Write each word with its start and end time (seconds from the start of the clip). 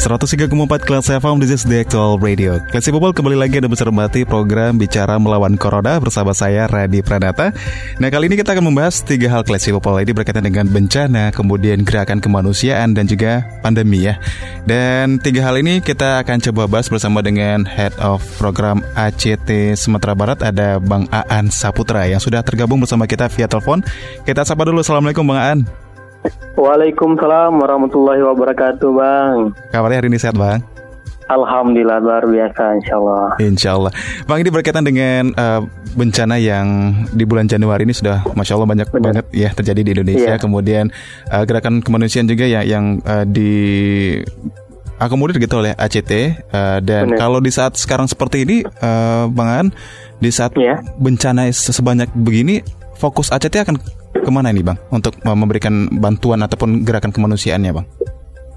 103,4 0.00 0.48
kelas 0.80 1.12
FM, 1.12 1.44
this 1.44 1.52
is 1.52 1.60
the 1.68 1.84
actual 1.84 2.16
radio. 2.16 2.56
Klasi 2.72 2.88
Popol 2.88 3.12
kembali 3.12 3.36
lagi 3.36 3.60
ada 3.60 3.68
bercermati 3.68 4.24
program 4.24 4.80
Bicara 4.80 5.20
Melawan 5.20 5.60
Corona 5.60 6.00
bersama 6.00 6.32
saya, 6.32 6.64
Radi 6.64 7.04
Pranata. 7.04 7.52
Nah, 8.00 8.08
kali 8.08 8.32
ini 8.32 8.40
kita 8.40 8.56
akan 8.56 8.72
membahas 8.72 9.04
tiga 9.04 9.28
hal 9.28 9.44
Klasi 9.44 9.76
Popol. 9.76 10.00
Ini 10.00 10.16
berkaitan 10.16 10.40
dengan 10.40 10.64
bencana, 10.72 11.28
kemudian 11.36 11.84
gerakan 11.84 12.24
kemanusiaan, 12.24 12.96
dan 12.96 13.12
juga 13.12 13.44
pandemi 13.60 14.08
ya. 14.08 14.16
Dan 14.64 15.20
tiga 15.20 15.44
hal 15.44 15.60
ini 15.60 15.84
kita 15.84 16.24
akan 16.24 16.48
coba 16.48 16.64
bahas 16.64 16.88
bersama 16.88 17.20
dengan 17.20 17.68
Head 17.68 17.92
of 18.00 18.24
Program 18.40 18.80
ACT 18.96 19.76
Sumatera 19.76 20.16
Barat, 20.16 20.40
ada 20.40 20.80
Bang 20.80 21.12
Aan 21.12 21.52
Saputra 21.52 22.08
yang 22.08 22.24
sudah 22.24 22.40
tergabung 22.40 22.80
bersama 22.80 23.04
kita 23.04 23.28
via 23.28 23.44
telepon. 23.44 23.84
Kita 24.24 24.48
sapa 24.48 24.64
dulu, 24.64 24.80
Assalamualaikum 24.80 25.28
Bang 25.28 25.44
Aan. 25.44 25.89
Waalaikumsalam 26.60 27.56
warahmatullahi 27.56 28.20
wabarakatuh 28.20 28.88
Bang 28.92 29.56
Kabarnya 29.72 30.04
hari 30.04 30.08
ini 30.12 30.20
sehat 30.20 30.36
Bang? 30.36 30.60
Alhamdulillah 31.30 32.02
luar 32.02 32.26
biasa 32.28 32.76
insya 32.76 32.94
Allah 33.00 33.26
Insya 33.40 33.70
Allah 33.78 33.92
Bang 34.28 34.44
ini 34.44 34.50
berkaitan 34.52 34.84
dengan 34.84 35.32
uh, 35.32 35.64
bencana 35.96 36.36
yang 36.36 36.92
di 37.16 37.24
bulan 37.24 37.48
Januari 37.48 37.88
ini 37.88 37.96
sudah 37.96 38.26
Masya 38.36 38.52
Allah 38.58 38.68
banyak 38.68 38.88
Benar. 38.92 39.00
banget 39.00 39.26
ya 39.32 39.48
terjadi 39.54 39.80
di 39.80 39.90
Indonesia 39.96 40.34
iya. 40.36 40.42
Kemudian 40.42 40.92
uh, 41.32 41.44
gerakan 41.48 41.80
kemanusiaan 41.80 42.28
juga 42.28 42.44
ya 42.44 42.66
yang 42.66 43.00
uh, 43.06 43.24
di 43.24 43.52
akomodir 45.00 45.40
gitu 45.40 45.64
oleh 45.64 45.72
ACT 45.72 46.12
uh, 46.52 46.78
Dan 46.84 47.14
Benar. 47.14 47.16
kalau 47.16 47.40
di 47.40 47.48
saat 47.48 47.80
sekarang 47.80 48.10
seperti 48.10 48.44
ini 48.44 48.56
uh, 48.66 49.30
Bang 49.32 49.48
An 49.48 49.66
Di 50.20 50.28
saat 50.28 50.52
yeah. 50.60 50.84
bencana 51.00 51.48
sebanyak 51.48 52.12
begini 52.12 52.60
Fokus 53.00 53.32
ACT 53.32 53.56
akan 53.64 53.80
ke 54.20 54.30
mana 54.30 54.52
ini 54.52 54.62
bang 54.62 54.78
untuk 54.92 55.16
memberikan 55.24 55.88
bantuan 56.00 56.44
ataupun 56.44 56.84
gerakan 56.84 57.10
kemanusiaannya 57.10 57.72
bang? 57.72 57.86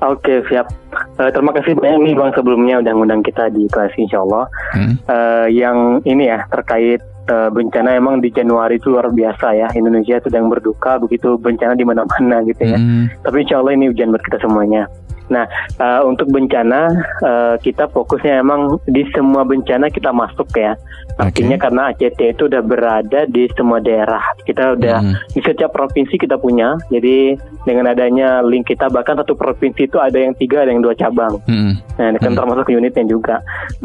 Oke 0.04 0.44
siap. 0.52 0.68
Uh, 1.16 1.32
terima 1.32 1.56
kasih 1.56 1.80
banyak 1.80 2.12
nih 2.12 2.16
bang 2.20 2.32
sebelumnya 2.36 2.76
udah 2.84 2.92
ngundang 2.92 3.24
kita 3.24 3.48
di 3.56 3.72
kelas 3.72 3.96
Insya 3.96 4.20
Allah. 4.20 4.46
Hmm. 4.76 4.96
Uh, 5.08 5.48
yang 5.48 6.04
ini 6.04 6.28
ya 6.28 6.44
terkait 6.52 7.00
uh, 7.32 7.48
bencana 7.48 7.96
emang 7.96 8.20
di 8.20 8.28
Januari 8.28 8.82
itu 8.82 8.92
luar 8.92 9.08
biasa 9.08 9.56
ya 9.56 9.68
Indonesia 9.72 10.20
sedang 10.20 10.52
berduka 10.52 11.00
begitu 11.00 11.40
bencana 11.40 11.80
di 11.80 11.88
mana-mana 11.88 12.44
gitu 12.44 12.68
ya. 12.68 12.76
Hmm. 12.76 13.08
Tapi 13.24 13.48
Insya 13.48 13.64
Allah 13.64 13.80
ini 13.80 13.96
ujian 13.96 14.12
buat 14.12 14.24
kita 14.28 14.44
semuanya. 14.44 14.92
Nah, 15.32 15.48
uh, 15.80 16.02
untuk 16.04 16.28
bencana 16.32 16.92
uh, 17.24 17.56
kita 17.62 17.88
fokusnya 17.92 18.44
emang 18.44 18.80
di 18.90 19.08
semua 19.16 19.48
bencana 19.48 19.88
kita 19.88 20.12
masuk 20.12 20.50
ya. 20.56 20.76
Artinya 21.22 21.56
okay. 21.56 21.64
karena 21.64 21.82
ACT 21.94 22.20
itu 22.36 22.44
udah 22.50 22.64
berada 22.66 23.30
di 23.30 23.46
semua 23.54 23.78
daerah. 23.78 24.24
Kita 24.44 24.74
udah 24.74 24.98
hmm. 25.00 25.16
di 25.38 25.42
setiap 25.46 25.72
provinsi 25.72 26.18
kita 26.18 26.42
punya. 26.42 26.76
Jadi 26.90 27.38
dengan 27.64 27.94
adanya 27.94 28.42
link 28.42 28.68
kita 28.68 28.90
bahkan 28.90 29.16
satu 29.22 29.38
provinsi 29.38 29.86
itu 29.86 30.02
ada 30.02 30.18
yang 30.18 30.34
tiga, 30.36 30.66
ada 30.66 30.74
yang 30.74 30.82
dua 30.82 30.98
cabang. 30.98 31.38
Hmm. 31.46 31.78
Nah, 32.02 32.08
ini 32.10 32.20
kan 32.20 32.34
hmm. 32.34 32.40
termasuk 32.42 32.74
unitnya 32.74 33.06
juga. 33.06 33.36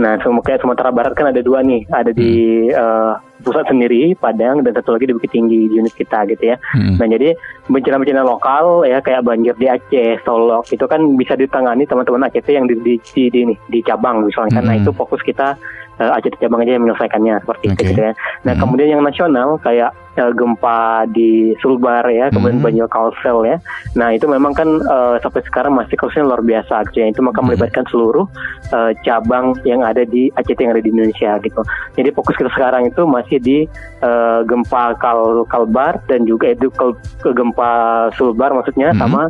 Nah, 0.00 0.16
kayak 0.18 0.64
Sumatera 0.64 0.90
Barat 0.90 1.12
kan 1.12 1.28
ada 1.28 1.44
dua 1.44 1.60
nih, 1.60 1.84
ada 1.92 2.10
di 2.10 2.64
hmm. 2.72 2.74
uh, 2.74 3.12
pusat 3.42 3.64
sendiri 3.70 4.14
Padang 4.18 4.66
dan 4.66 4.74
satu 4.74 4.98
lagi 4.98 5.06
di 5.10 5.14
Bukit 5.14 5.30
Tinggi 5.30 5.70
di 5.70 5.74
unit 5.78 5.94
kita 5.94 6.26
gitu 6.26 6.54
ya. 6.54 6.56
Hmm. 6.74 6.98
Nah 6.98 7.06
jadi 7.06 7.34
bencana-bencana 7.70 8.22
lokal 8.26 8.88
ya 8.88 8.98
kayak 8.98 9.24
banjir 9.26 9.54
di 9.58 9.66
Aceh, 9.70 10.22
Solok 10.26 10.66
itu 10.70 10.84
kan 10.88 11.00
bisa 11.14 11.38
ditangani 11.38 11.86
teman-teman 11.86 12.26
ACT 12.26 12.48
yang 12.50 12.66
di 12.66 12.74
di, 12.80 12.94
di, 12.98 13.24
di, 13.30 13.42
di 13.54 13.80
cabang 13.84 14.26
misalnya. 14.26 14.58
Hmm. 14.58 14.58
Karena 14.62 14.72
itu 14.82 14.90
fokus 14.90 15.22
kita 15.22 15.54
uh, 15.98 16.18
cabang 16.38 16.62
aja 16.62 16.72
yang 16.78 16.82
menyelesaikannya 16.86 17.34
seperti 17.42 17.64
okay. 17.68 17.74
itu 17.74 17.82
gitu 17.92 18.00
ya. 18.10 18.12
Nah 18.46 18.52
hmm. 18.54 18.62
kemudian 18.62 18.88
yang 18.96 19.02
nasional 19.02 19.58
kayak 19.60 19.90
uh, 20.18 20.32
gempa 20.32 21.06
di 21.10 21.54
Sulbar 21.60 22.06
ya, 22.08 22.30
kemudian 22.30 22.62
hmm. 22.62 22.66
banjir 22.66 22.86
Kalsel 22.90 23.38
ya. 23.46 23.56
Nah 23.98 24.08
itu 24.14 24.26
memang 24.30 24.54
kan 24.54 24.68
uh, 24.86 25.16
sampai 25.20 25.42
sekarang 25.46 25.74
masih 25.74 25.94
kasusnya 25.98 26.26
luar 26.26 26.42
biasa 26.42 26.86
gitu 26.90 26.96
ya. 27.02 27.06
Itu 27.10 27.20
maka 27.22 27.42
hmm. 27.42 27.46
melibatkan 27.50 27.84
seluruh 27.90 28.26
uh, 28.72 28.92
cabang 29.02 29.58
yang 29.66 29.82
ada 29.82 30.02
di 30.06 30.30
ACT 30.38 30.58
yang 30.58 30.72
ada 30.74 30.82
di 30.82 30.90
Indonesia 30.90 31.38
gitu. 31.42 31.60
Jadi 31.98 32.08
fokus 32.14 32.34
kita 32.38 32.50
sekarang 32.54 32.88
itu 32.88 33.02
masih 33.04 33.38
di 33.42 33.58
uh, 34.02 34.42
gempa 34.46 34.96
Kal 34.98 35.44
Kalbar 35.50 36.00
dan 36.06 36.24
juga 36.24 36.54
itu 36.54 36.70
ke, 36.72 36.94
ke 37.22 37.30
gempa 37.34 38.08
Sulbar 38.14 38.54
maksudnya 38.54 38.94
hmm. 38.94 39.00
sama 39.00 39.22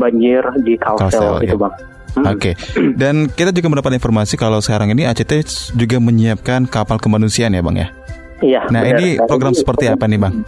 banjir 0.00 0.40
di 0.64 0.80
Kalsel, 0.80 1.10
Kalsel 1.12 1.44
gitu 1.44 1.56
ya. 1.60 1.62
bang. 1.68 1.91
Hmm. 2.12 2.28
Oke. 2.28 2.52
Okay. 2.52 2.54
Dan 3.00 3.28
kita 3.32 3.50
juga 3.56 3.72
mendapat 3.72 3.96
informasi 3.96 4.36
kalau 4.36 4.60
sekarang 4.60 4.92
ini 4.92 5.08
ACT 5.08 5.32
juga 5.76 5.96
menyiapkan 5.96 6.68
kapal 6.68 7.00
kemanusiaan 7.00 7.56
ya, 7.56 7.62
Bang 7.64 7.76
ya? 7.80 7.88
Iya. 8.42 8.60
Nah, 8.68 8.82
benar. 8.82 8.98
ini 8.98 9.08
program 9.22 9.54
seperti 9.54 9.86
apa 9.88 10.04
nih, 10.10 10.18
Bang? 10.18 10.42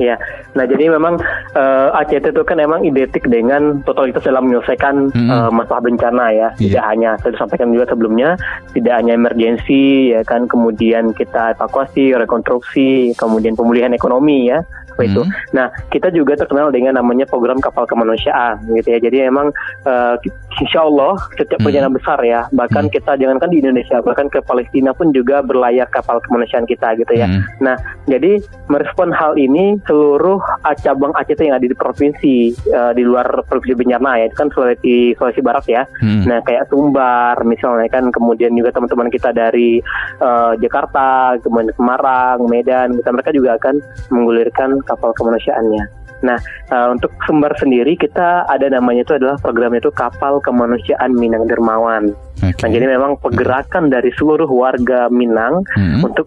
Iya. 0.00 0.16
Nah, 0.56 0.64
jadi 0.64 0.88
memang 0.88 1.20
uh, 1.56 1.88
eh, 1.92 2.00
ACT 2.04 2.32
itu 2.32 2.42
kan 2.44 2.56
memang 2.60 2.84
identik 2.84 3.24
dengan 3.28 3.80
totalitas 3.84 4.24
dalam 4.24 4.48
menyelesaikan 4.48 5.12
hmm. 5.12 5.28
uh, 5.28 5.50
masalah 5.52 5.84
bencana 5.84 6.32
ya. 6.32 6.48
Yeah. 6.56 6.80
Tidak 6.80 6.84
hanya 6.84 7.10
saya 7.20 7.36
sampaikan 7.36 7.72
juga 7.72 7.92
sebelumnya, 7.92 8.36
tidak 8.72 8.94
hanya 9.00 9.16
emergensi 9.16 10.12
ya 10.16 10.24
kan, 10.24 10.48
kemudian 10.48 11.12
kita 11.16 11.56
evakuasi, 11.56 12.16
rekonstruksi, 12.16 13.12
kemudian 13.16 13.56
pemulihan 13.56 13.92
ekonomi 13.92 14.48
ya 14.48 14.64
hmm. 14.96 15.06
itu. 15.08 15.22
Nah, 15.56 15.68
kita 15.92 16.12
juga 16.12 16.36
terkenal 16.36 16.72
dengan 16.72 16.96
namanya 16.96 17.28
program 17.28 17.60
kapal 17.60 17.84
kemanusiaan 17.88 18.64
gitu 18.72 18.88
ya. 18.92 18.98
Jadi 19.00 19.28
memang 19.28 19.52
uh, 19.88 20.16
insya 20.60 20.84
Allah 20.84 21.16
setiap 21.38 21.60
hmm. 21.62 21.66
bencana 21.68 21.88
besar 21.88 22.18
ya, 22.20 22.44
bahkan 22.52 22.88
hmm. 22.88 22.92
kita 22.92 23.16
jangankan 23.16 23.48
di 23.48 23.64
Indonesia, 23.64 24.02
bahkan 24.04 24.28
ke 24.28 24.44
Palestina 24.44 24.92
pun 24.92 25.14
juga 25.14 25.40
berlayar 25.40 25.88
kapal 25.88 26.20
kemanusiaan 26.26 26.68
kita 26.68 26.98
gitu 27.00 27.12
ya. 27.16 27.30
Hmm. 27.30 27.42
Nah, 27.62 27.76
jadi 28.10 28.42
merespon 28.68 29.14
hal 29.14 29.38
ini 29.40 29.80
seluruh 29.88 30.42
cabang 30.82 31.14
ACT 31.16 31.40
yang 31.46 31.56
ada 31.56 31.66
di 31.68 31.76
provinsi 31.76 32.52
uh, 32.74 32.92
di 32.92 33.02
luar 33.06 33.46
provinsi 33.48 33.78
bencana 33.78 34.20
ya, 34.20 34.24
itu 34.28 34.36
kan 34.36 34.48
Sulawesi 34.52 35.16
Sulawesi 35.16 35.40
Barat 35.40 35.64
ya. 35.70 35.82
Hmm. 36.02 36.28
Nah, 36.28 36.38
kayak 36.44 36.68
Sumbar 36.68 37.36
misalnya 37.46 37.88
kan, 37.88 38.10
kemudian 38.12 38.52
juga 38.52 38.74
teman-teman 38.74 39.08
kita 39.08 39.30
dari 39.32 39.80
uh, 40.20 40.52
Jakarta, 40.58 41.38
kemudian 41.40 41.72
Semarang, 41.78 42.44
Medan, 42.50 42.98
kita 43.00 43.10
mereka 43.14 43.30
juga 43.32 43.56
akan 43.56 43.74
menggulirkan 44.12 44.82
kapal 44.84 45.14
kemanusiaannya. 45.16 46.01
Nah, 46.22 46.38
uh, 46.70 46.94
untuk 46.94 47.10
sumber 47.26 47.50
sendiri 47.58 47.98
kita 47.98 48.46
ada 48.46 48.66
namanya 48.70 49.02
itu 49.04 49.14
adalah 49.18 49.36
programnya 49.42 49.82
itu 49.82 49.92
Kapal 49.92 50.38
Kemanusiaan 50.42 51.12
Minang 51.14 51.50
Dermawan. 51.50 52.14
Okay. 52.42 52.58
Nah, 52.64 52.70
jadi 52.74 52.86
memang 52.90 53.18
pergerakan 53.22 53.92
dari 53.92 54.10
seluruh 54.18 54.48
warga 54.50 55.06
Minang 55.12 55.62
hmm. 55.78 56.02
untuk 56.02 56.26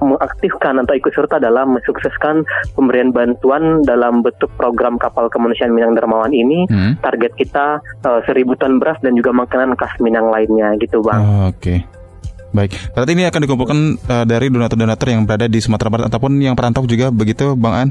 mengaktifkan 0.00 0.82
atau 0.82 0.92
ikut 0.96 1.12
serta 1.14 1.40
dalam 1.40 1.78
mensukseskan 1.78 2.44
pemberian 2.76 3.14
bantuan 3.14 3.80
dalam 3.84 4.20
bentuk 4.20 4.50
program 4.60 5.00
Kapal 5.00 5.32
Kemanusiaan 5.32 5.72
Minang 5.72 5.96
Dermawan 5.96 6.32
ini. 6.32 6.68
Hmm. 6.68 6.96
Target 7.00 7.32
kita 7.36 7.80
uh, 8.04 8.20
seribu 8.28 8.56
ton 8.56 8.80
beras 8.80 8.98
dan 9.00 9.16
juga 9.16 9.32
makanan 9.32 9.76
khas 9.78 9.94
Minang 10.00 10.28
lainnya 10.28 10.76
gitu, 10.80 11.00
Bang. 11.00 11.22
Oh, 11.22 11.48
Oke. 11.48 11.80
Okay. 11.80 11.97
Baik, 12.48 12.72
berarti 12.96 13.12
ini 13.12 13.24
akan 13.28 13.40
dikumpulkan 13.44 13.78
uh, 14.08 14.24
dari 14.24 14.48
donatur-donatur 14.48 15.08
yang 15.12 15.28
berada 15.28 15.46
di 15.46 15.60
Sumatera 15.60 15.88
Barat 15.92 16.04
ataupun 16.08 16.40
yang 16.40 16.56
perantau 16.56 16.88
juga 16.88 17.12
begitu, 17.12 17.52
Bang 17.52 17.74
An? 17.76 17.88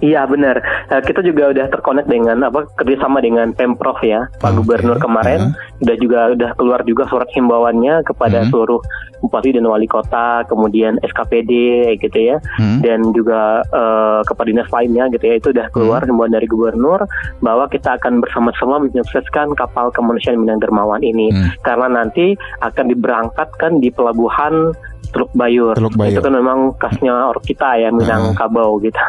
Iya 0.00 0.26
benar. 0.26 0.58
Uh, 0.90 1.02
kita 1.04 1.20
juga 1.22 1.52
udah 1.52 1.66
terkonek 1.70 2.06
dengan 2.08 2.40
apa 2.46 2.66
kerjasama 2.78 3.20
dengan 3.20 3.52
pemprov 3.52 4.00
ya, 4.00 4.26
Pak 4.40 4.48
okay. 4.48 4.56
Gubernur 4.58 4.98
kemarin. 4.98 5.52
Uh 5.54 5.66
Udah 5.78 5.94
juga 5.94 6.34
udah 6.34 6.50
keluar 6.58 6.82
juga 6.82 7.06
surat 7.06 7.30
himbauannya 7.30 8.02
kepada 8.02 8.42
uh 8.42 8.50
seluruh 8.50 8.82
bupati 9.22 9.54
dan 9.54 9.62
wali 9.62 9.86
kota, 9.86 10.42
kemudian 10.50 10.98
SKPD 11.06 11.52
gitu 12.02 12.18
ya, 12.18 12.42
uh 12.58 12.82
dan 12.82 13.14
juga 13.14 13.62
uh, 13.70 14.26
kepada 14.26 14.50
dinas 14.50 14.66
lainnya 14.74 15.06
gitu 15.14 15.22
ya. 15.30 15.34
Itu 15.38 15.54
udah 15.54 15.70
keluar 15.70 16.02
uh 16.02 16.10
himbauan 16.10 16.34
dari 16.34 16.50
Gubernur 16.50 17.06
bahwa 17.38 17.70
kita 17.70 17.94
akan 17.94 18.18
bersama-sama 18.18 18.82
menyukseskan 18.90 19.54
kapal 19.54 19.94
kemanusiaan 19.94 20.42
Minang 20.42 20.58
Dermawan 20.58 21.06
ini, 21.06 21.30
uh 21.30 21.54
karena 21.62 22.02
nanti 22.02 22.34
akan 22.58 22.90
diberangkatkan 22.90 23.78
di 23.78 23.94
pelabuhan 23.98 24.70
Teluk 25.10 25.32
Bayur. 25.34 25.74
Teluk 25.74 25.98
Bayur. 25.98 26.20
Itu 26.20 26.22
kan 26.22 26.34
memang 26.36 26.58
khasnya 26.78 27.34
orang 27.34 27.44
kita 27.44 27.68
ya 27.80 27.88
Minang 27.90 28.32
uh. 28.32 28.36
Kabau 28.38 28.78
gitu. 28.78 28.96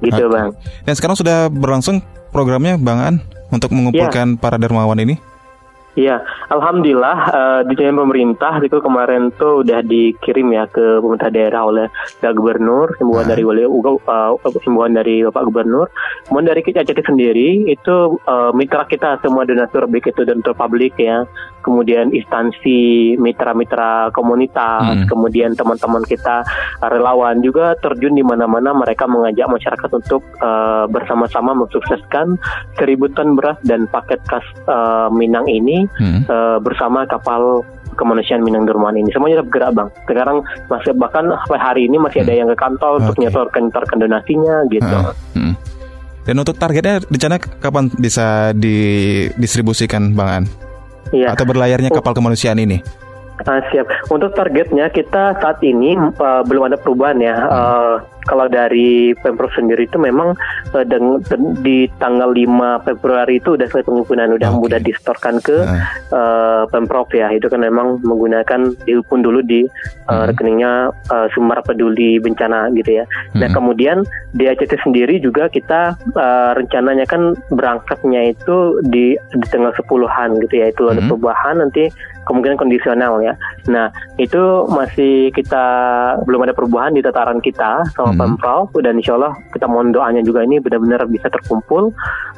Gitu 0.00 0.16
okay. 0.16 0.32
Bang. 0.32 0.56
Dan 0.88 0.94
sekarang 0.96 1.12
sudah 1.12 1.52
berlangsung 1.52 2.00
programnya 2.32 2.80
Bang 2.80 3.04
An 3.04 3.14
untuk 3.52 3.68
mengumpulkan 3.68 4.32
yeah. 4.32 4.40
para 4.40 4.56
dermawan 4.56 4.96
ini? 4.96 5.20
Iya, 5.98 6.22
alhamdulillah 6.54 7.18
uh, 7.34 7.60
di 7.66 7.74
jalan 7.74 8.06
pemerintah 8.06 8.62
itu 8.62 8.78
kemarin 8.78 9.34
tuh 9.34 9.66
udah 9.66 9.82
dikirim 9.82 10.54
ya 10.54 10.70
ke 10.70 11.02
pemerintah 11.02 11.34
daerah 11.34 11.66
oleh 11.66 11.86
Pak 12.22 12.30
Gubernur, 12.38 12.94
himbauan 13.02 13.26
dari 13.26 13.42
wali 13.42 13.66
uh, 13.66 14.38
himbauan 14.62 14.94
dari 14.94 15.26
Bapak 15.26 15.50
Gubernur. 15.50 15.90
Kemudian 16.30 16.54
dari 16.54 16.62
kita 16.62 16.86
sendiri 16.86 17.66
itu 17.66 18.22
uh, 18.22 18.54
mitra 18.54 18.86
kita 18.86 19.18
semua 19.18 19.42
donatur 19.42 19.90
baik 19.90 20.14
itu 20.14 20.22
donatur 20.22 20.54
publik 20.54 20.94
ya, 20.94 21.26
kemudian 21.66 22.14
instansi 22.14 23.14
mitra-mitra 23.18 24.14
komunitas, 24.14 25.04
hmm. 25.04 25.06
kemudian 25.10 25.58
teman-teman 25.58 26.06
kita 26.06 26.46
relawan 26.86 27.42
juga 27.42 27.74
terjun 27.82 28.14
di 28.14 28.22
mana-mana 28.22 28.70
mereka 28.72 29.10
mengajak 29.10 29.50
masyarakat 29.50 29.90
untuk 29.90 30.22
uh, 30.38 30.86
bersama-sama 30.86 31.50
mensukseskan 31.50 32.38
seribu 32.78 33.10
ton 33.12 33.34
beras 33.34 33.58
dan 33.66 33.90
paket 33.90 34.22
khas 34.30 34.46
uh, 34.70 35.10
Minang 35.10 35.50
ini 35.50 35.79
hmm. 35.86 36.26
uh, 36.28 36.58
bersama 36.60 37.06
kapal 37.06 37.62
kemanusiaan 37.98 38.40
Minang 38.40 38.64
Durman 38.64 38.96
ini 38.96 39.12
semuanya 39.12 39.44
tetap 39.44 39.50
gerak 39.52 39.70
bang. 39.76 39.88
Sekarang 40.08 40.36
masih 40.72 40.92
bahkan 40.96 41.24
sampai 41.44 41.60
hari 41.60 41.82
ini 41.86 41.96
masih 42.00 42.24
ada 42.24 42.32
hmm. 42.32 42.40
yang 42.40 42.48
ke 42.52 42.56
kantor 42.56 42.90
okay. 42.96 43.00
untuk 43.04 43.16
nyetorkan 43.20 43.62
nyetorkan 43.68 43.98
donasinya 44.00 44.54
gitu. 44.72 44.98
Hmm. 45.36 45.54
Dan 46.24 46.34
untuk 46.36 46.56
targetnya 46.60 47.00
rencana 47.08 47.36
kapan 47.40 47.84
bisa 47.96 48.52
didistribusikan 48.52 50.12
Bang 50.12 50.28
An? 50.28 50.44
Iya. 51.10 51.34
Atau 51.34 51.48
berlayarnya 51.48 51.90
kapal 51.90 52.14
kemanusiaan 52.14 52.60
ini? 52.60 52.84
Uh, 53.46 53.60
siap. 53.72 53.86
Untuk 54.12 54.36
targetnya 54.36 54.92
kita 54.92 55.38
saat 55.40 55.58
ini 55.64 55.96
uh, 55.96 56.42
belum 56.44 56.72
ada 56.72 56.76
perubahan 56.76 57.18
ya. 57.20 57.36
Hmm. 57.36 57.50
Uh, 57.50 57.94
kalau 58.28 58.46
dari 58.46 59.16
Pemprov 59.16 59.50
sendiri 59.56 59.88
itu 59.88 59.96
memang 59.96 60.36
uh, 60.76 60.84
deng, 60.84 61.24
di 61.64 61.88
tanggal 61.96 62.30
5 62.36 62.84
Februari 62.84 63.40
itu 63.40 63.56
udah 63.56 63.66
selesai 63.66 63.88
pengumpulan, 63.88 64.36
udah 64.36 64.50
okay. 64.52 64.60
mudah 64.60 64.80
distorkan 64.82 65.40
ke 65.40 65.56
uh. 65.64 65.80
Uh, 66.12 66.62
Pemprov 66.68 67.08
ya. 67.16 67.32
Itu 67.32 67.48
kan 67.48 67.64
memang 67.64 68.04
menggunakan 68.04 68.76
diupun 68.84 69.24
dulu 69.24 69.40
di 69.40 69.64
uh, 69.64 70.12
uh. 70.12 70.24
rekeningnya 70.28 70.92
uh, 71.08 71.26
Sumber 71.32 71.64
Peduli 71.64 72.20
Bencana 72.20 72.68
gitu 72.76 73.00
ya. 73.00 73.04
Nah 73.34 73.48
hmm. 73.48 73.56
kemudian 73.56 74.04
di 74.36 74.46
ACT 74.46 74.78
sendiri 74.84 75.16
juga 75.18 75.48
kita 75.48 75.96
uh, 76.14 76.52
rencananya 76.54 77.08
kan 77.08 77.34
berangkatnya 77.50 78.36
itu 78.36 78.78
di 78.86 79.16
di 79.16 79.46
tanggal 79.48 79.72
10-an 79.74 80.38
gitu 80.44 80.54
ya. 80.60 80.66
Itu 80.68 80.86
uh. 80.86 80.92
ada 80.92 81.00
hmm. 81.00 81.08
perubahan 81.08 81.56
nanti 81.64 81.88
kemungkinan 82.30 82.54
kondisional 82.54 83.18
ya. 83.18 83.34
Nah 83.66 83.90
itu 84.14 84.38
masih 84.70 85.34
kita 85.34 85.66
belum 86.22 86.46
ada 86.46 86.54
perubahan 86.54 86.94
di 86.94 87.02
tataran 87.02 87.42
kita 87.42 87.82
sama 87.90 88.14
hmm. 88.14 88.18
Pemprov 88.22 88.70
dan 88.78 88.94
insya 89.02 89.18
Allah 89.18 89.34
kita 89.50 89.66
mohon 89.66 89.90
doanya 89.90 90.22
juga 90.22 90.46
ini 90.46 90.62
benar-benar 90.62 91.10
bisa 91.10 91.26
terkumpul 91.26 91.90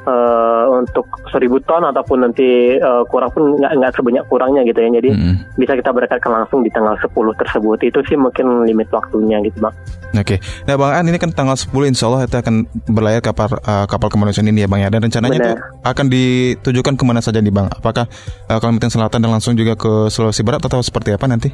uh, 0.09 0.65
untuk 0.73 1.05
seribu 1.29 1.61
ton 1.61 1.85
ataupun 1.85 2.25
nanti 2.25 2.81
uh, 2.81 3.05
kurang 3.05 3.29
pun 3.37 3.61
nggak 3.61 3.73
nggak 3.77 3.93
sebanyak 3.93 4.25
kurangnya 4.33 4.65
gitu 4.65 4.81
ya 4.81 4.89
jadi 4.97 5.11
hmm. 5.13 5.35
bisa 5.61 5.77
kita 5.77 5.93
berangkatkan 5.93 6.33
langsung 6.33 6.65
di 6.65 6.71
tanggal 6.73 6.97
10 6.97 7.13
tersebut 7.13 7.79
itu 7.85 7.99
sih 8.09 8.17
mungkin 8.17 8.65
limit 8.65 8.89
waktunya 8.89 9.43
gitu 9.45 9.61
bang. 9.61 9.77
Oke, 10.13 10.37
okay. 10.37 10.39
nah 10.69 10.77
bang 10.77 10.93
An 10.93 11.09
ini 11.09 11.17
kan 11.17 11.33
tanggal 11.33 11.57
10 11.57 11.73
insya 11.89 12.05
Allah 12.09 12.29
itu 12.29 12.37
akan 12.37 12.69
berlayar 12.85 13.25
kapal 13.25 13.49
uh, 13.65 13.89
kapal 13.89 14.13
kemanusiaan 14.13 14.49
ini 14.53 14.65
ya 14.65 14.69
bang 14.69 14.85
ya 14.85 14.89
dan 14.93 15.01
rencananya 15.09 15.39
itu 15.41 15.53
akan 15.83 16.07
ditujukan 16.13 16.95
ke 17.01 17.05
mana 17.09 17.25
saja 17.25 17.41
nih 17.41 17.49
bang? 17.49 17.67
Apakah 17.73 18.05
uh, 18.53 18.59
Kalimantan 18.61 18.93
Selatan 18.93 19.25
dan 19.25 19.31
langsung 19.33 19.57
juga 19.57 19.73
ke 19.83 20.07
Sulawesi 20.07 20.47
Barat 20.47 20.63
atau 20.63 20.79
seperti 20.79 21.11
apa 21.11 21.27
nanti? 21.27 21.51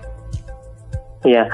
Iya 1.25 1.49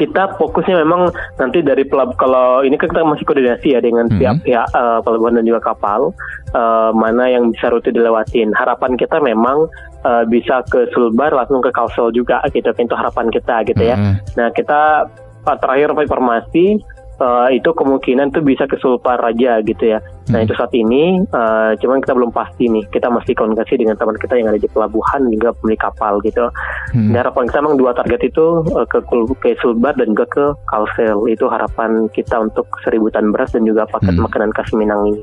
kita 0.00 0.34
fokusnya 0.40 0.82
memang 0.82 1.14
nanti 1.38 1.62
dari 1.62 1.86
pelab 1.86 2.18
kalau 2.18 2.66
ini 2.66 2.74
kan 2.74 2.90
kita 2.90 3.06
masih 3.06 3.22
koordinasi 3.22 3.78
ya 3.78 3.80
dengan 3.80 4.10
hmm. 4.10 4.18
pihak 4.18 4.36
pihak 4.42 4.66
uh, 4.74 4.98
pelabuhan 5.04 5.38
dan 5.38 5.46
juga 5.46 5.62
kapal 5.62 6.10
uh, 6.56 6.90
mana 6.90 7.30
yang 7.30 7.54
bisa 7.54 7.70
rute 7.70 7.94
dilewatin. 7.94 8.50
Harapan 8.58 8.98
kita 8.98 9.22
memang 9.22 9.70
uh, 10.02 10.24
bisa 10.26 10.66
ke 10.66 10.90
Sulbar 10.90 11.30
langsung 11.30 11.62
ke 11.62 11.70
Kalsel 11.70 12.10
juga 12.10 12.42
gitu 12.50 12.66
itu 12.66 12.94
harapan 12.96 13.30
kita 13.30 13.62
gitu 13.68 13.82
ya. 13.82 13.94
Hmm. 13.94 14.18
Nah 14.34 14.50
kita 14.50 15.06
terakhir 15.46 15.94
informasi 15.94 16.82
uh, 17.22 17.48
itu 17.54 17.70
kemungkinan 17.70 18.34
tuh 18.34 18.42
bisa 18.42 18.66
ke 18.66 18.74
Sulpar 18.82 19.22
Raja 19.22 19.62
gitu 19.62 19.94
ya. 19.94 20.02
Nah 20.34 20.42
hmm. 20.42 20.46
itu 20.50 20.52
saat 20.58 20.72
ini, 20.74 21.22
uh, 21.30 21.72
cuman 21.78 22.02
kita 22.02 22.12
belum 22.18 22.34
pasti 22.34 22.66
nih. 22.66 22.84
Kita 22.90 23.06
masih 23.08 23.38
komunikasi 23.38 23.78
dengan 23.78 23.94
teman 23.94 24.18
kita 24.18 24.34
yang 24.34 24.50
ada 24.50 24.58
di 24.58 24.66
pelabuhan 24.66 25.30
juga 25.30 25.54
pemilik 25.62 25.80
kapal 25.80 26.18
gitu. 26.26 26.50
Hmm. 26.90 27.14
Dan 27.14 27.22
harapan 27.22 27.46
kita 27.46 27.58
memang 27.62 27.78
dua 27.78 27.92
target 27.94 28.20
itu 28.26 28.46
uh, 28.74 28.86
ke 28.90 28.98
ke 29.38 29.54
Sulbar 29.62 29.94
dan 29.94 30.10
juga 30.10 30.26
ke 30.26 30.44
Kalsel. 30.66 31.30
Itu 31.30 31.46
harapan 31.46 32.10
kita 32.10 32.42
untuk 32.42 32.66
seributan 32.82 33.30
beras 33.30 33.54
dan 33.54 33.62
juga 33.62 33.86
paket 33.86 34.18
hmm. 34.18 34.24
makanan 34.26 34.50
khas 34.50 34.70
Minang 34.74 35.14
ini. 35.14 35.22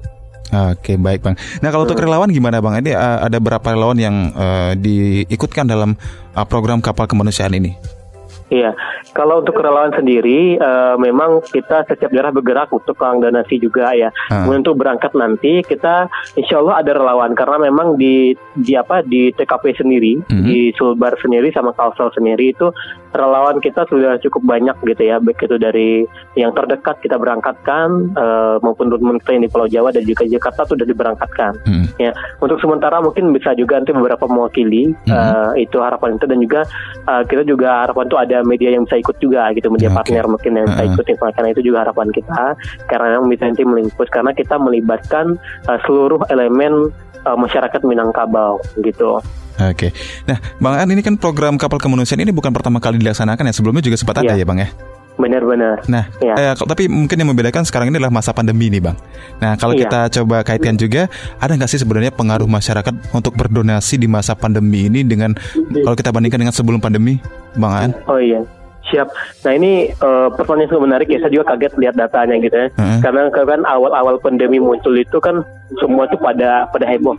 Oke 0.50 0.98
baik 0.98 1.22
bang. 1.22 1.38
Nah 1.62 1.70
kalau 1.70 1.86
untuk 1.86 2.00
hmm. 2.02 2.06
relawan 2.10 2.30
gimana 2.34 2.58
bang? 2.58 2.82
Ini 2.82 2.92
uh, 2.98 3.30
ada 3.30 3.38
berapa 3.38 3.68
relawan 3.70 4.00
yang 4.02 4.16
uh, 4.34 4.74
diikutkan 4.74 5.70
dalam 5.70 5.94
uh, 6.34 6.46
program 6.48 6.82
kapal 6.82 7.06
kemanusiaan 7.06 7.54
ini? 7.54 7.99
Iya, 8.50 8.74
kalau 9.14 9.46
untuk 9.46 9.62
relawan 9.62 9.94
sendiri, 9.94 10.58
uh, 10.58 10.98
memang 10.98 11.46
kita 11.46 11.86
setiap 11.86 12.10
daerah 12.10 12.34
bergerak 12.34 12.74
untuk 12.74 12.98
uang 12.98 13.22
donasi 13.22 13.62
juga 13.62 13.94
ya. 13.94 14.10
Hmm. 14.34 14.50
Untuk 14.50 14.82
berangkat 14.82 15.14
nanti 15.14 15.62
kita, 15.62 16.10
insya 16.34 16.58
Allah 16.58 16.82
ada 16.82 16.98
relawan 16.98 17.38
karena 17.38 17.70
memang 17.70 17.94
di 18.02 18.34
di 18.58 18.74
apa 18.74 19.06
di 19.06 19.30
TKP 19.38 19.78
sendiri, 19.78 20.18
hmm. 20.26 20.46
di 20.50 20.74
Sulbar 20.74 21.14
sendiri 21.22 21.54
sama 21.54 21.78
Kalsel 21.78 22.10
sendiri 22.18 22.50
itu 22.50 22.74
relawan 23.14 23.62
kita 23.62 23.86
sudah 23.86 24.18
cukup 24.18 24.42
banyak 24.42 24.78
gitu 24.82 25.04
ya, 25.06 25.22
baik 25.22 25.46
itu 25.46 25.58
dari 25.62 26.10
yang 26.34 26.50
terdekat 26.58 26.98
kita 27.06 27.22
berangkatkan 27.22 28.14
uh, 28.18 28.58
maupun 28.66 28.90
teman 28.90 29.22
kita 29.22 29.32
yang 29.38 29.44
di 29.46 29.52
Pulau 29.54 29.70
Jawa 29.70 29.94
dan 29.94 30.06
juga 30.10 30.26
Jakarta 30.26 30.66
sudah 30.66 30.90
diberangkatkan. 30.90 31.54
Hmm. 31.70 31.86
Ya, 32.02 32.18
untuk 32.42 32.58
sementara 32.58 32.98
mungkin 32.98 33.30
bisa 33.30 33.54
juga 33.54 33.78
nanti 33.78 33.94
beberapa 33.94 34.26
mewakili 34.26 34.90
hmm. 35.06 35.14
uh, 35.14 35.54
itu 35.54 35.78
harapan 35.78 36.18
itu 36.18 36.26
dan 36.26 36.40
juga 36.42 36.62
uh, 37.06 37.22
kita 37.30 37.46
juga 37.46 37.86
harapan 37.86 38.06
itu 38.10 38.18
ada 38.18 38.39
media 38.44 38.74
yang 38.74 38.84
bisa 38.88 38.98
ikut 39.00 39.18
juga 39.22 39.52
gitu 39.56 39.68
media 39.72 39.90
okay. 39.92 39.98
partner 39.98 40.26
mungkin 40.28 40.52
yang 40.56 40.68
bisa 40.68 40.84
ikut 40.94 41.06
uh 41.06 41.32
karena 41.36 41.50
itu 41.52 41.62
juga 41.66 41.78
harapan 41.88 42.08
kita 42.16 42.44
karena 42.88 43.20
nanti 43.20 43.64
melingkup 43.64 44.08
karena 44.12 44.32
kita 44.32 44.56
melibatkan 44.56 45.36
uh, 45.68 45.80
seluruh 45.84 46.22
elemen 46.32 46.92
uh, 47.26 47.38
masyarakat 47.38 47.82
Minangkabau 47.84 48.62
gitu. 48.84 49.20
Oke, 49.60 49.92
okay. 49.92 49.92
nah 50.24 50.40
Bang 50.64 50.80
An 50.80 50.88
ini 50.88 51.04
kan 51.04 51.20
program 51.20 51.60
kapal 51.60 51.84
kemanusiaan 51.84 52.24
ini 52.24 52.32
bukan 52.32 52.56
pertama 52.56 52.80
kali 52.80 52.96
dilaksanakan 53.04 53.52
ya 53.52 53.54
sebelumnya 53.54 53.84
juga 53.84 54.00
sempat 54.00 54.24
ada 54.24 54.32
iya. 54.32 54.44
ya 54.44 54.48
Bang 54.48 54.64
ya? 54.64 54.72
Benar-benar. 55.20 55.84
Nah, 55.92 56.08
ya. 56.24 56.34
eh, 56.40 56.54
tapi 56.56 56.88
mungkin 56.88 57.20
yang 57.20 57.30
membedakan 57.36 57.68
sekarang 57.68 57.92
ini 57.92 58.00
adalah 58.00 58.16
masa 58.16 58.32
pandemi 58.32 58.72
nih, 58.72 58.80
bang. 58.80 58.96
Nah, 59.44 59.60
kalau 59.60 59.76
ya. 59.76 59.84
kita 59.84 60.24
coba 60.24 60.48
kaitkan 60.48 60.80
juga, 60.80 61.12
ada 61.44 61.52
nggak 61.60 61.68
sih 61.68 61.84
sebenarnya 61.84 62.16
pengaruh 62.16 62.48
masyarakat 62.48 63.12
untuk 63.12 63.36
berdonasi 63.36 64.00
di 64.00 64.08
masa 64.08 64.32
pandemi 64.32 64.88
ini 64.88 65.04
dengan 65.04 65.36
kalau 65.84 65.96
kita 66.00 66.16
bandingkan 66.16 66.40
dengan 66.48 66.56
sebelum 66.56 66.80
pandemi, 66.80 67.20
bang 67.60 67.74
An? 67.76 67.92
Oh 68.08 68.16
iya. 68.16 68.40
Siap. 68.90 69.06
Nah 69.46 69.52
ini 69.54 69.94
uh, 70.02 70.34
pertanyaan 70.34 70.72
yang 70.74 70.86
menarik 70.88 71.08
ya. 71.12 71.22
Saya 71.22 71.30
juga 71.30 71.54
kaget 71.54 71.78
lihat 71.78 71.96
datanya 72.00 72.42
gitu 72.42 72.56
ya. 72.58 72.68
Hmm. 72.74 73.00
Karena 73.06 73.30
kan 73.30 73.62
awal-awal 73.68 74.18
pandemi 74.18 74.58
muncul 74.58 74.98
itu 74.98 75.22
kan 75.22 75.46
semua 75.78 76.10
tuh 76.10 76.18
pada 76.18 76.66
pada 76.74 76.90
heboh 76.90 77.14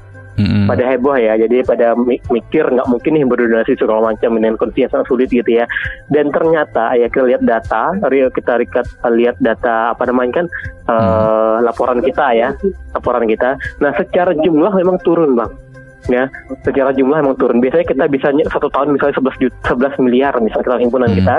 hmm. 0.47 0.67
pada 0.71 0.85
heboh 0.87 1.17
ya 1.17 1.37
jadi 1.37 1.63
pada 1.67 1.93
mikir 2.31 2.65
nggak 2.65 2.89
mungkin 2.89 3.13
nih 3.17 3.25
berdonasi 3.27 3.77
segala 3.77 4.13
macam 4.13 4.37
dengan 4.37 4.55
kondisi 4.57 4.87
yang 4.87 4.93
sangat 4.93 5.07
sulit 5.09 5.29
gitu 5.29 5.51
ya 5.51 5.65
dan 6.09 6.33
ternyata 6.33 6.97
ya 6.97 7.07
kita 7.13 7.25
lihat 7.27 7.43
data 7.45 7.97
kita 8.33 8.53
rikat 8.61 8.87
lihat 9.11 9.37
data 9.41 9.93
apa 9.93 10.03
namanya 10.09 10.45
kan 10.45 10.47
hmm. 10.47 10.91
uh, 10.91 11.57
laporan 11.65 12.01
kita 12.01 12.27
ya 12.35 12.49
laporan 12.97 13.25
kita 13.29 13.61
nah 13.79 13.93
secara 13.95 14.33
jumlah 14.39 14.73
memang 14.75 14.97
turun 15.05 15.37
bang 15.37 15.53
ya 16.11 16.27
secara 16.67 16.91
jumlah 16.91 17.23
emang 17.23 17.39
turun 17.39 17.63
biasanya 17.63 17.87
kita 17.87 18.05
bisa 18.11 18.35
satu 18.51 18.67
tahun 18.75 18.99
misalnya 18.99 19.15
11 19.23 19.43
juta, 19.43 19.79
11 19.79 20.05
miliar 20.05 20.35
misalnya 20.43 20.67
kita 20.67 20.83
himpunan 20.83 21.09
hmm. 21.11 21.19
kita 21.23 21.37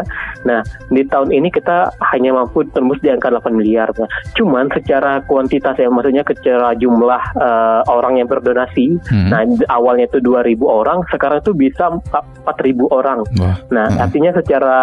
nah 0.47 0.59
di 0.87 1.03
tahun 1.05 1.29
ini 1.35 1.51
kita 1.51 1.91
hanya 2.15 2.31
mampu 2.33 2.63
tembus 2.71 2.97
di 3.03 3.11
angka 3.11 3.29
8 3.29 3.51
miliar 3.51 3.91
nah, 3.99 4.09
cuman 4.33 4.71
secara 4.71 5.19
kuantitas 5.27 5.75
ya 5.75 5.91
maksudnya 5.91 6.23
secara 6.23 6.71
jumlah 6.79 7.21
uh, 7.35 7.81
orang 7.91 8.23
yang 8.23 8.27
berdonasi 8.31 8.95
hmm. 8.97 9.27
nah 9.27 9.43
awalnya 9.67 10.07
itu 10.07 10.23
2000 10.23 10.55
orang 10.63 11.03
sekarang 11.11 11.43
itu 11.43 11.51
bisa 11.51 11.91
4000 12.47 12.87
orang 12.89 13.19
Wah. 13.37 13.59
nah 13.69 13.85
hmm. 13.91 13.99
artinya 13.99 14.31
secara 14.39 14.75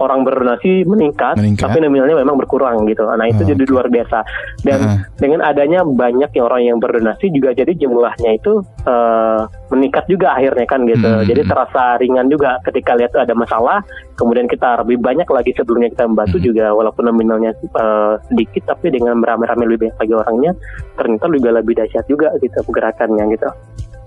orang 0.00 0.24
berdonasi 0.24 0.88
meningkat, 0.88 1.36
meningkat. 1.36 1.68
tapi 1.68 1.84
nominalnya 1.84 2.16
memang 2.16 2.40
berkurang 2.40 2.88
gitu 2.88 3.04
nah 3.04 3.26
itu 3.28 3.44
oh, 3.44 3.48
jadi 3.52 3.62
luar 3.68 3.86
biasa 3.92 4.18
dan 4.64 4.80
hmm. 4.80 4.98
dengan 5.20 5.40
adanya 5.44 5.84
banyak 5.84 6.30
yang 6.32 6.46
orang 6.48 6.62
yang 6.64 6.78
berdonasi 6.80 7.28
juga 7.28 7.52
jadi 7.52 7.76
jumlahnya 7.76 8.40
itu 8.40 8.64
uh, 8.88 9.33
meningkat 9.72 10.04
juga 10.06 10.34
akhirnya 10.36 10.66
kan 10.68 10.80
gitu. 10.86 11.08
Hmm. 11.08 11.26
Jadi 11.26 11.40
terasa 11.46 11.96
ringan 12.00 12.26
juga 12.30 12.58
ketika 12.66 12.94
lihat 12.98 13.12
ada 13.16 13.34
masalah, 13.34 13.82
kemudian 14.18 14.46
kita 14.46 14.82
lebih 14.84 15.00
banyak 15.02 15.28
lagi 15.28 15.50
sebelumnya 15.56 15.90
kita 15.92 16.04
membantu 16.06 16.38
hmm. 16.40 16.46
juga 16.46 16.66
walaupun 16.72 17.04
nominalnya 17.10 17.52
uh, 17.76 18.18
sedikit 18.30 18.74
tapi 18.74 18.94
dengan 18.94 19.18
beramai-ramai 19.20 19.64
lebih 19.66 19.88
banyak 19.88 19.98
lagi 19.98 20.14
orangnya 20.14 20.52
ternyata 20.94 21.26
juga 21.30 21.50
lebih 21.54 21.74
dahsyat 21.78 22.04
juga 22.06 22.28
gitu 22.40 22.58
gerakannya 22.70 23.24
gitu. 23.34 23.48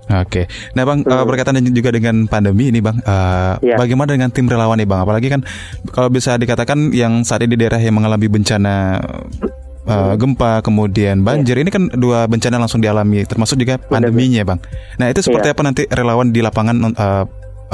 Oke, 0.08 0.48
nah 0.72 0.88
bang 0.88 1.04
hmm. 1.04 1.12
uh, 1.12 1.24
berkaitan 1.28 1.60
juga 1.68 1.92
dengan 1.92 2.24
pandemi 2.24 2.72
ini 2.72 2.80
bang, 2.80 2.96
uh, 3.04 3.60
ya. 3.60 3.76
bagaimana 3.76 4.16
dengan 4.16 4.32
tim 4.32 4.48
relawan 4.48 4.80
nih 4.80 4.88
bang? 4.88 5.04
Apalagi 5.04 5.28
kan 5.28 5.44
kalau 5.92 6.08
bisa 6.08 6.40
dikatakan 6.40 6.96
yang 6.96 7.28
saat 7.28 7.44
ini 7.44 7.52
di 7.52 7.60
daerah 7.60 7.76
yang 7.76 8.00
mengalami 8.00 8.24
bencana 8.24 9.04
uh, 9.88 10.14
gempa, 10.14 10.60
kemudian 10.60 11.24
banjir. 11.24 11.56
Yeah. 11.56 11.64
Ini 11.66 11.70
kan 11.72 11.82
dua 11.96 12.28
bencana 12.28 12.60
langsung 12.60 12.84
dialami, 12.84 13.24
termasuk 13.24 13.56
juga 13.56 13.80
pandeminya, 13.80 14.44
Bang. 14.44 14.60
Nah, 15.00 15.08
itu 15.08 15.24
seperti 15.24 15.50
yeah. 15.50 15.56
apa 15.56 15.62
nanti 15.64 15.82
relawan 15.88 16.28
di 16.30 16.44
lapangan 16.44 16.76
uh, 16.94 17.24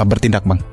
bertindak, 0.07 0.47
Bang? 0.47 0.63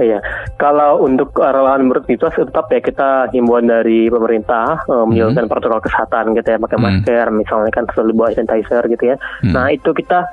Iya, 0.00 0.24
kalau 0.56 1.04
untuk 1.04 1.36
relawan 1.36 1.84
bertindak 1.92 2.32
tetap 2.32 2.64
ya 2.72 2.80
kita 2.80 3.28
himbauan 3.28 3.68
dari 3.68 4.08
pemerintah 4.08 4.88
uh, 4.88 5.04
menjalankan 5.04 5.44
hmm. 5.44 5.52
protokol 5.52 5.84
kesehatan 5.84 6.32
gitu 6.32 6.48
ya, 6.48 6.56
pakai 6.56 6.78
hmm. 6.80 6.86
masker, 6.88 7.26
misalnya 7.28 7.70
kan 7.76 7.84
selalu 7.92 8.12
bawa 8.16 8.32
sanitizer 8.32 8.82
gitu 8.88 9.04
ya. 9.12 9.16
Hmm. 9.44 9.52
Nah 9.52 9.68
itu 9.68 9.92
kita 9.92 10.24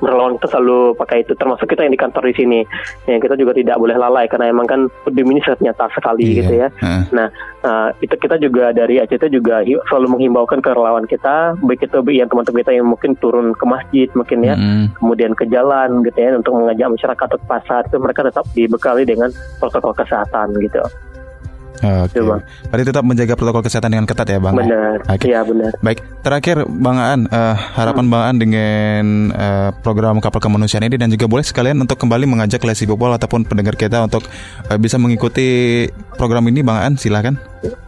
relawan 0.00 0.36
kita 0.40 0.48
selalu 0.56 0.96
pakai 0.96 1.22
itu 1.22 1.32
termasuk 1.36 1.68
kita 1.68 1.84
yang 1.84 1.92
di 1.94 2.00
kantor 2.00 2.24
di 2.32 2.34
sini 2.36 2.60
yang 3.06 3.20
kita 3.20 3.36
juga 3.36 3.52
tidak 3.56 3.76
boleh 3.76 3.96
lalai 3.96 4.24
karena 4.26 4.48
emang 4.48 4.66
kan 4.66 4.80
pandemi 5.04 5.36
ini 5.36 5.42
sangat 5.44 5.60
nyata 5.60 5.86
sekali 5.92 6.24
iya. 6.24 6.36
gitu 6.40 6.52
ya 6.56 6.68
uh. 6.80 7.02
nah 7.12 7.28
uh, 7.64 7.88
itu 8.00 8.14
kita 8.16 8.40
juga 8.40 8.72
dari 8.72 8.98
ACT 9.00 9.28
juga 9.28 9.62
selalu 9.64 10.06
menghimbaukan 10.18 10.60
ke 10.64 10.70
relawan 10.72 11.04
kita 11.04 11.54
baik 11.60 11.84
itu 11.84 11.98
yang 12.12 12.28
teman-teman 12.28 12.60
kita 12.64 12.72
yang 12.74 12.86
mungkin 12.88 13.12
turun 13.20 13.52
ke 13.52 13.64
masjid 13.68 14.08
mungkin 14.16 14.38
ya 14.44 14.54
mm. 14.56 14.98
kemudian 14.98 15.32
ke 15.36 15.44
jalan 15.48 16.00
gitu 16.04 16.18
ya 16.18 16.36
untuk 16.36 16.56
mengajak 16.56 16.88
masyarakat 16.88 17.24
atau 17.30 17.38
ke 17.38 17.46
pasar 17.46 17.80
itu 17.86 17.96
mereka 18.00 18.20
tetap 18.24 18.44
dibekali 18.56 19.02
dengan 19.04 19.28
protokol 19.60 19.92
kesehatan 19.92 20.56
gitu 20.58 20.80
Oke. 21.80 22.20
Okay. 22.20 22.68
Berarti 22.68 22.84
tetap 22.92 23.04
menjaga 23.04 23.34
protokol 23.36 23.64
kesehatan 23.64 23.90
dengan 23.96 24.04
ketat 24.04 24.28
ya, 24.28 24.38
Bang. 24.38 24.52
Benar. 24.52 25.00
Okay. 25.08 25.32
Iya, 25.32 25.40
benar. 25.48 25.72
Baik, 25.80 26.04
terakhir 26.20 26.56
Bang 26.68 27.00
Aan, 27.00 27.20
uh, 27.32 27.56
harapan 27.56 28.04
hmm. 28.04 28.12
Bang 28.12 28.22
Aan 28.28 28.36
dengan 28.36 29.04
uh, 29.32 29.70
program 29.80 30.20
kapal 30.20 30.44
kemanusiaan 30.44 30.84
ini 30.84 31.00
dan 31.00 31.08
juga 31.08 31.24
boleh 31.24 31.44
sekalian 31.44 31.80
untuk 31.80 31.96
kembali 31.96 32.28
mengajak 32.28 32.60
Lesi 32.68 32.84
Popol 32.84 33.16
ataupun 33.16 33.48
pendengar 33.48 33.80
kita 33.80 34.04
untuk 34.04 34.28
uh, 34.68 34.76
bisa 34.76 35.00
mengikuti 35.00 35.88
program 36.20 36.44
ini, 36.52 36.60
Bang 36.60 36.78
Aan, 36.84 36.94
silakan. 37.00 37.40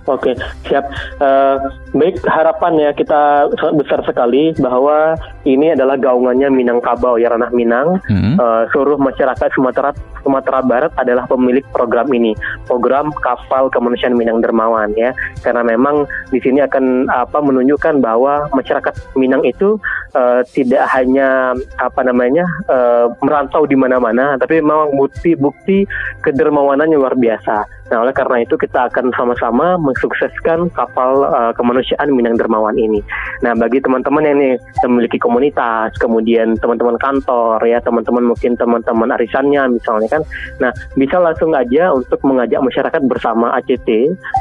Oke, 0.05 0.35
siap. 0.67 0.85
Uh, 1.23 1.57
baik, 1.95 2.21
harapan 2.27 2.73
ya 2.77 2.91
kita 2.93 3.49
besar 3.79 4.03
sekali 4.03 4.51
bahwa 4.59 5.17
ini 5.47 5.73
adalah 5.73 5.97
gaungannya 5.97 6.51
Minangkabau 6.53 7.17
ya 7.17 7.33
ranah 7.33 7.49
Minang. 7.55 8.03
Hmm. 8.11 8.37
Uh, 8.37 8.69
seluruh 8.75 8.99
masyarakat 8.99 9.49
Sumatera 9.55 9.95
Sumatera 10.21 10.61
Barat 10.63 10.93
adalah 10.99 11.25
pemilik 11.31 11.65
program 11.71 12.11
ini, 12.13 12.35
program 12.67 13.15
kapal 13.23 13.71
kemanusiaan 13.71 14.19
Minang 14.19 14.43
Dermawan 14.43 14.93
ya. 14.99 15.15
Karena 15.41 15.63
memang 15.63 16.05
di 16.35 16.39
sini 16.43 16.61
akan 16.61 17.09
apa 17.09 17.39
menunjukkan 17.41 18.03
bahwa 18.03 18.51
masyarakat 18.53 18.93
Minang 19.15 19.47
itu 19.47 19.79
uh, 20.19 20.43
tidak 20.53 20.85
hanya 20.93 21.57
apa 21.79 22.01
namanya 22.03 22.45
uh, 22.69 23.09
merantau 23.23 23.65
di 23.65 23.79
mana-mana, 23.79 24.35
tapi 24.37 24.59
memang 24.59 24.93
bukti-bukti 24.99 25.87
kedermawanannya 26.27 26.99
luar 26.99 27.15
biasa. 27.15 27.65
Nah, 27.93 28.09
oleh 28.09 28.15
karena 28.17 28.41
itu 28.41 28.57
kita 28.57 28.89
akan 28.89 29.13
sama-sama 29.13 29.62
mensukseskan 29.81 30.71
kapal 30.73 31.27
uh, 31.27 31.53
kemanusiaan 31.57 32.13
Minang 32.15 32.39
Dermawan 32.39 32.77
ini. 32.79 33.01
Nah, 33.45 33.53
bagi 33.57 33.83
teman-teman 33.83 34.25
yang 34.25 34.37
ini 34.39 34.51
memiliki 34.87 35.19
komunitas, 35.19 35.95
kemudian 35.99 36.55
teman-teman 36.61 36.97
kantor 36.99 37.59
ya, 37.67 37.79
teman-teman 37.83 38.33
mungkin 38.33 38.55
teman-teman 38.57 39.11
arisannya 39.15 39.77
misalnya 39.77 40.09
kan. 40.19 40.23
Nah, 40.63 40.71
bisa 40.95 41.19
langsung 41.19 41.53
aja 41.53 41.93
untuk 41.93 42.21
mengajak 42.23 42.61
masyarakat 42.63 43.03
bersama 43.07 43.53
ACT, 43.59 43.89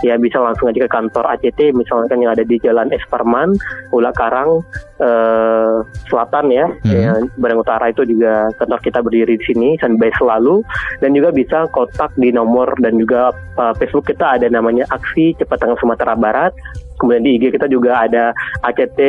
ya 0.06 0.16
bisa 0.22 0.38
langsung 0.40 0.70
aja 0.70 0.86
ke 0.86 0.92
kantor 0.92 1.26
ACT 1.38 1.74
misalnya 1.74 2.08
kan 2.12 2.20
yang 2.22 2.32
ada 2.34 2.46
di 2.46 2.58
Jalan 2.62 2.94
Esparman, 2.94 3.58
Ula 3.92 4.14
Karang, 4.14 4.62
uh, 5.02 5.81
Selatan 6.12 6.52
ya, 6.52 6.68
hmm. 6.68 6.92
ya, 6.92 7.12
Barang 7.40 7.64
Utara 7.64 7.88
itu 7.88 8.04
juga 8.04 8.52
kantor 8.60 8.80
kita 8.84 9.00
berdiri 9.00 9.40
di 9.40 9.46
sini 9.48 9.70
sampai 9.80 10.12
selalu 10.20 10.60
dan 11.00 11.16
juga 11.16 11.32
bisa 11.32 11.72
kontak 11.72 12.12
di 12.20 12.36
nomor 12.36 12.76
dan 12.84 13.00
juga 13.00 13.32
uh, 13.56 13.74
Facebook 13.80 14.12
kita 14.12 14.36
ada 14.36 14.52
namanya 14.52 14.84
Aksi 14.92 15.32
Cepat 15.40 15.64
Tangan 15.64 15.80
Sumatera 15.80 16.20
Barat. 16.20 16.52
Kemudian 17.00 17.24
di 17.24 17.40
IG 17.40 17.56
kita 17.56 17.72
juga 17.72 18.04
ada 18.04 18.36
ACT 18.68 19.00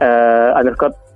uh, 0.00 0.56
underscore 0.56 1.07